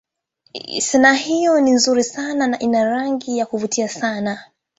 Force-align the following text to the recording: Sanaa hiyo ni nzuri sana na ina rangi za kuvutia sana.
Sanaa 0.79 1.13
hiyo 1.13 1.61
ni 1.61 1.71
nzuri 1.71 2.03
sana 2.03 2.47
na 2.47 2.59
ina 2.59 2.83
rangi 2.83 3.37
za 3.39 3.45
kuvutia 3.45 3.87
sana. 3.89 4.43